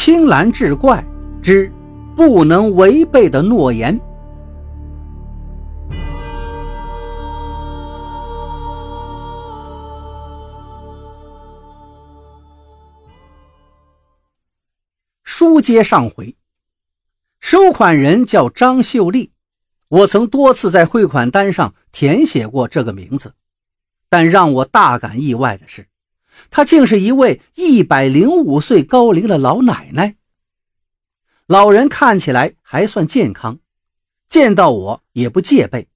[0.00, 1.04] 青蓝志怪
[1.42, 1.70] 之
[2.14, 4.00] 不能违背的诺言。
[15.24, 16.36] 书接上回，
[17.40, 19.32] 收款人叫张秀丽，
[19.88, 23.34] 我曾多次在汇款单上填写过这个名字，
[24.08, 25.88] 但让我大感意外的是，
[26.50, 30.16] 她竟是一位一百零五岁高龄的老奶奶。
[31.46, 33.58] 老人看起来还算健康，
[34.28, 35.88] 见到我也不戒备。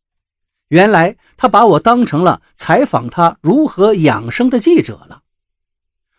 [0.68, 5.22] 原来他把我当成了采访他如何养生的记者了。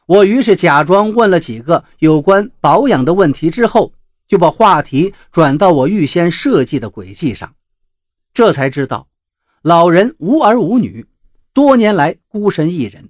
[0.05, 3.93] 我于是假装问了几个有关保养的问题，之后
[4.27, 7.55] 就把话题转到我预先设计的轨迹上。
[8.33, 9.07] 这才知道，
[9.63, 11.07] 老人无儿无女，
[11.53, 13.09] 多年来孤身一人。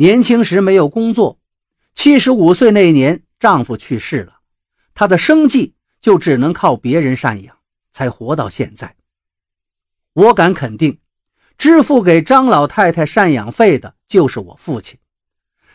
[0.00, 1.38] 年轻时没有工作，
[1.92, 4.40] 七十五岁那年丈夫去世了，
[4.94, 7.58] 她的生计就只能靠别人赡养，
[7.92, 8.96] 才活到现在。
[10.14, 11.00] 我敢肯定，
[11.58, 14.98] 支付给张老太太赡养费的就是我父亲。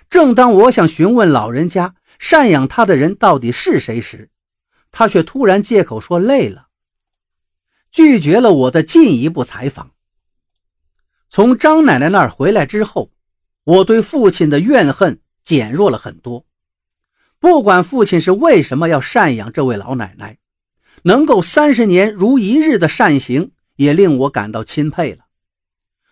[0.10, 4.32] 正当我想询问老人家赡养他的人到底是谁时，
[4.90, 6.70] 他却突然借口说累了，
[7.92, 9.92] 拒绝了我的进一步采访。
[11.30, 13.12] 从张奶奶那儿回来之后，
[13.66, 16.46] 我对父亲的怨恨减弱了很多。
[17.40, 20.38] 不管父亲是为什么要赡养这位老奶奶，
[21.04, 25.26] 能够三十年如一日的善行，也令我感到钦佩了。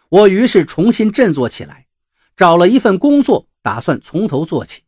[0.10, 1.88] 我于是重新振作起来，
[2.36, 3.48] 找了一份工作。
[3.64, 4.82] 打算从头做起。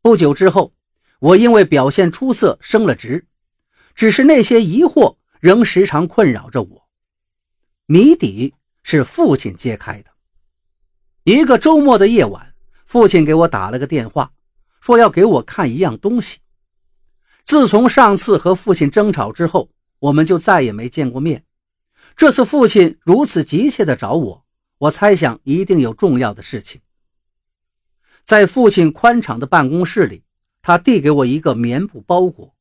[0.00, 0.72] 不久之后，
[1.18, 3.26] 我因为表现出色升了职，
[3.94, 6.88] 只是那些疑惑仍时常困扰着我。
[7.84, 10.11] 谜底是父亲揭开的。
[11.24, 12.52] 一个周末的夜晚，
[12.84, 14.32] 父亲给我打了个电话，
[14.80, 16.40] 说要给我看一样东西。
[17.44, 19.70] 自从上次和父亲争吵之后，
[20.00, 21.44] 我们就再也没见过面。
[22.16, 24.44] 这次父亲如此急切地找我，
[24.78, 26.80] 我猜想一定有重要的事情。
[28.24, 30.24] 在父亲宽敞的办公室里，
[30.60, 32.56] 他递给我一个棉布包裹。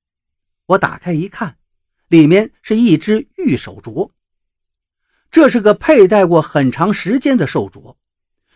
[0.67, 1.57] 我打开一看，
[2.09, 4.11] 里面是一只玉手镯。
[5.31, 7.95] 这是个佩戴过很长时间的手镯，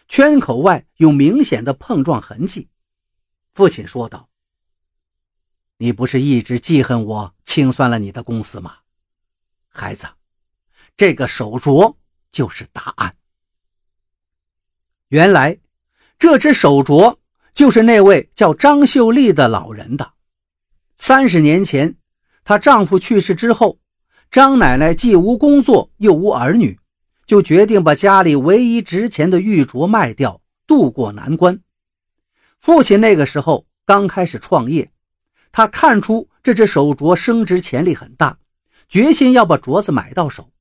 [0.08, 2.70] 圈口外有明显的碰撞痕迹。
[3.54, 4.30] 父亲说道
[5.78, 8.78] ：“你不是一直记恨我清算了你的公司吗？
[9.70, 10.08] 孩子，
[10.96, 11.96] 这个手镯
[12.32, 13.16] 就是答案。
[15.10, 15.58] 原来。”
[16.18, 17.18] 这只手镯
[17.54, 20.14] 就是那位叫张秀丽的老人的。
[20.96, 21.98] 三十年前，
[22.46, 23.80] 她丈夫去世之后，
[24.32, 26.80] 张奶奶既无工作又无儿女，
[27.26, 31.62] 就决定把家里唯一值钱的玉镯卖掉，渡过难关。
[32.60, 34.92] 父亲那个时候刚开始创业，
[35.52, 38.38] 他看出这只手镯升值潜力很大，
[38.88, 40.52] 决心要把镯子买到手。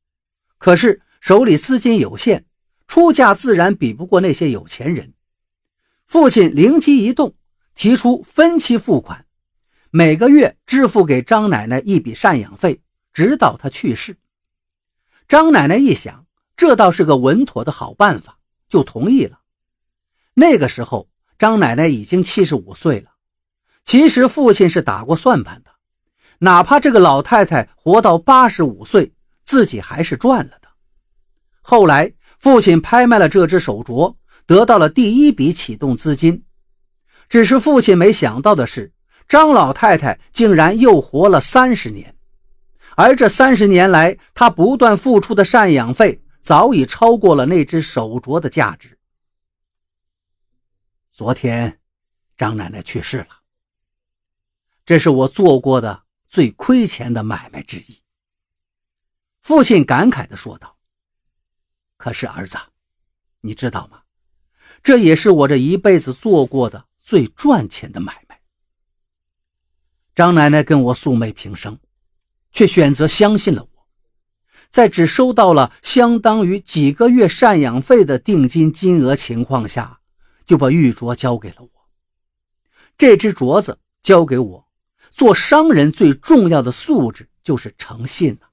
[0.59, 2.45] 可是手里资金有限，
[2.87, 5.13] 出价自然比不过那些有钱人。
[6.07, 7.35] 父亲灵机一动，
[7.75, 9.27] 提出分期付款，
[9.91, 12.81] 每个月支付给张奶奶一笔赡养费，
[13.13, 14.17] 直到她去世。
[15.27, 16.24] 张奶奶一想，
[16.57, 18.39] 这倒是个稳妥的好办法，
[18.69, 19.41] 就同意了。
[20.35, 23.11] 那个时候，张奶奶已经七十五岁了。
[23.85, 25.71] 其实父亲是打过算盘的，
[26.39, 30.69] 哪怕这个老太太活到八十五岁，自己还是赚了的。
[31.63, 34.17] 后来，父亲拍卖了这只手镯。
[34.47, 36.45] 得到了第一笔启动资金，
[37.31, 38.93] 只是父亲没想到的是，
[39.27, 42.15] 张老太太竟然又活了三十年，
[42.95, 48.99] 而这三十年来，她不断付出的赡养费早已超过了那只手镯的价值。
[51.11, 51.81] 昨天，
[52.37, 53.41] 张奶奶去世了，
[54.85, 58.03] 这是我做过的最亏钱的买卖之一。
[59.41, 60.77] 父亲感慨地说道
[61.97, 62.59] ：“可是儿子，
[63.41, 64.03] 你知道吗？”
[64.85, 68.39] 这也是我这一辈子做过的最赚钱的买卖。
[70.15, 71.81] 张奶奶跟我素昧平生，
[72.53, 73.74] 却选择相信了我，
[74.75, 80.01] 在只收到了相当于几个月赡养费的定金金额情况下，
[80.45, 81.71] 就把玉镯交给了我。
[82.99, 84.69] 这只镯子交给我，
[85.13, 88.51] 做商人最重要的素质就是诚信啊！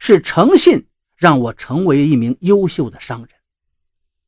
[0.00, 3.28] 是诚信让我成为一名优秀的商人。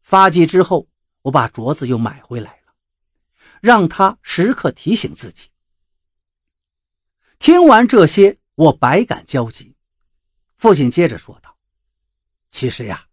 [0.02, 0.86] 发迹之后。
[1.22, 2.74] 我把镯子又买回来了，
[3.60, 5.50] 让他时刻提醒自己。
[7.38, 9.71] 听完这些，我百感交集。
[10.62, 11.56] 父亲接着说道
[12.48, 13.06] ：“其实呀，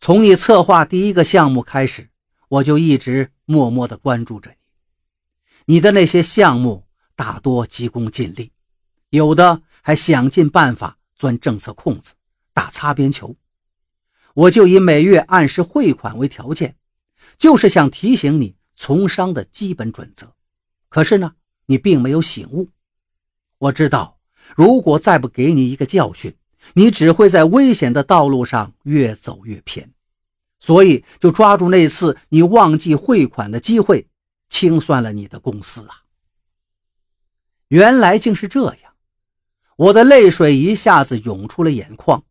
[0.00, 2.10] 从你策划第一个项目开始，
[2.48, 4.56] 我就一直默默地关注着你。
[5.74, 6.84] 你的那些项目
[7.14, 8.50] 大多急功近利，
[9.10, 12.14] 有的还想尽办法钻政策空子，
[12.52, 13.36] 打擦边球。
[14.34, 16.74] 我就以每月按时汇款为条件，
[17.38, 20.34] 就是想提醒你从商的基本准则。
[20.88, 22.68] 可是呢，你并没有醒悟。
[23.58, 24.18] 我知道，
[24.56, 26.34] 如果再不给你一个教训，
[26.74, 29.92] 你只会在危险的道路上越走越偏。
[30.58, 34.08] 所以，就抓住那次你忘记汇款的机会，
[34.48, 36.04] 清算了你的公司啊！
[37.68, 38.92] 原来竟是这样，
[39.76, 42.24] 我的泪水一下子涌出了眼眶。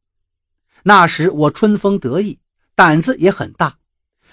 [0.84, 2.40] 那时我春风得意，
[2.76, 3.80] 胆子也很大。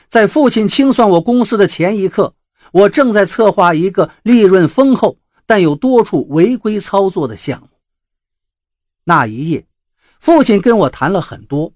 [0.08, 2.34] 在父亲清算我公司的前一刻，
[2.72, 7.68] 我正在策划一个利润丰厚但有多处违规操作的项目。
[9.04, 9.66] 那一夜，
[10.18, 11.74] 父亲跟我谈了很多，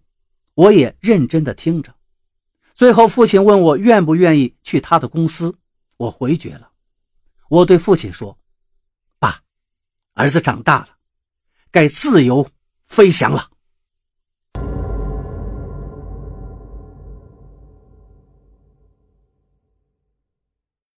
[0.55, 1.95] 我也认真的听着。
[2.75, 5.59] 最后，父亲问我愿不愿意去他的公司，
[5.99, 6.71] 我回绝了。
[7.49, 8.39] 我对父亲说
[9.19, 9.43] ：“爸，
[10.15, 10.89] 儿子长大了，
[11.71, 12.49] 该自由
[12.87, 13.50] 飞翔了。”